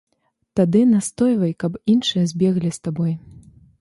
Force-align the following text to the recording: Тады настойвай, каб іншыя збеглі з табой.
Тады 0.59 0.79
настойвай, 0.93 1.53
каб 1.65 1.77
іншыя 1.93 2.23
збеглі 2.33 2.69
з 2.79 2.89
табой. 2.89 3.13